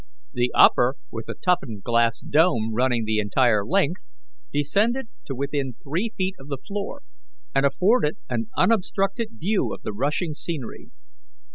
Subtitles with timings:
[0.33, 4.01] The upper, with a toughened glass dome running the entire length,
[4.51, 7.03] descended to within three feet of the floor,
[7.53, 10.89] and afforded an unobstructed view of the rushing scenery.